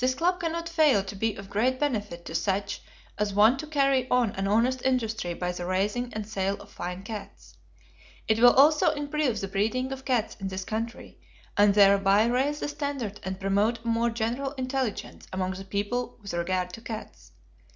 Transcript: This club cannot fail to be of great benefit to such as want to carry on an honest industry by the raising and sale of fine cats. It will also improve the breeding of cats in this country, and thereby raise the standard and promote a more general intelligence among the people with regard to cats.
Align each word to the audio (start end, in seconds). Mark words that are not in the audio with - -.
This 0.00 0.16
club 0.16 0.40
cannot 0.40 0.68
fail 0.68 1.04
to 1.04 1.14
be 1.14 1.36
of 1.36 1.48
great 1.48 1.78
benefit 1.78 2.24
to 2.24 2.34
such 2.34 2.82
as 3.16 3.32
want 3.32 3.60
to 3.60 3.68
carry 3.68 4.10
on 4.10 4.32
an 4.32 4.48
honest 4.48 4.82
industry 4.84 5.34
by 5.34 5.52
the 5.52 5.64
raising 5.64 6.12
and 6.14 6.26
sale 6.26 6.60
of 6.60 6.68
fine 6.68 7.04
cats. 7.04 7.54
It 8.26 8.40
will 8.40 8.54
also 8.54 8.90
improve 8.90 9.40
the 9.40 9.46
breeding 9.46 9.92
of 9.92 10.04
cats 10.04 10.36
in 10.40 10.48
this 10.48 10.64
country, 10.64 11.20
and 11.56 11.74
thereby 11.74 12.24
raise 12.24 12.58
the 12.58 12.66
standard 12.66 13.20
and 13.22 13.38
promote 13.38 13.78
a 13.78 13.86
more 13.86 14.10
general 14.10 14.50
intelligence 14.54 15.28
among 15.32 15.52
the 15.52 15.64
people 15.64 16.18
with 16.20 16.32
regard 16.34 16.72
to 16.72 16.80
cats. 16.80 17.30